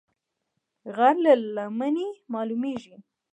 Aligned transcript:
غر 0.95 1.15
له 1.25 1.33
لمنې 1.55 2.07
مالومېږي 2.31 2.95